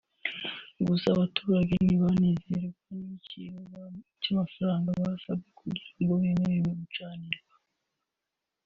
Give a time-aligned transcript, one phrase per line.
[0.87, 2.57] gusa abaturage ntibanyuzwe
[2.89, 3.59] n’igiciro
[4.21, 7.55] cy’amafaranga basabwa kugira ngo bemererwe gucanirwa